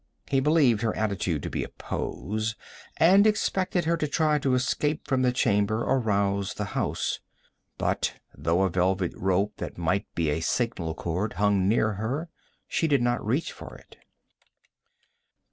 [0.31, 2.55] He believed her attitude to be a pose,
[2.97, 7.19] and expected her to try to escape from the chamber or rouse the house.
[7.77, 12.29] But, though a velvet rope that might be a signal cord hung near her,
[12.67, 13.97] she did not reach for it.